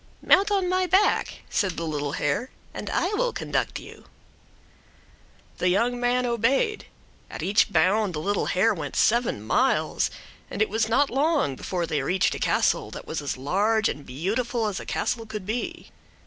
[0.23, 4.05] "Mount on my back," said the little hare, "and I will conduct you."
[5.59, 6.87] The young man obeyed.
[7.29, 10.09] At each bound the little hare went seven miles,
[10.49, 14.03] and it was not long before they reached a castle that was as large and
[14.03, 15.91] beautiful as a castle could be.